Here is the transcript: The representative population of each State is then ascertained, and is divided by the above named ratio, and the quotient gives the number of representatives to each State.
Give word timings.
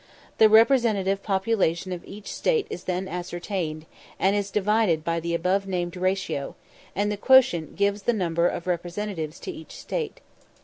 The 0.39 0.49
representative 0.49 1.21
population 1.21 1.91
of 1.91 2.03
each 2.05 2.25
State 2.33 2.65
is 2.71 2.85
then 2.85 3.07
ascertained, 3.07 3.85
and 4.17 4.35
is 4.35 4.49
divided 4.49 5.03
by 5.03 5.19
the 5.19 5.35
above 5.35 5.67
named 5.67 5.95
ratio, 5.95 6.55
and 6.95 7.11
the 7.11 7.17
quotient 7.17 7.75
gives 7.75 8.01
the 8.01 8.11
number 8.13 8.47
of 8.47 8.65
representatives 8.65 9.39
to 9.41 9.51
each 9.51 9.73
State. 9.73 10.19